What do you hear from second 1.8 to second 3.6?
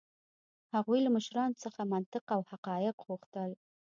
منطق او حقایق غوښتل.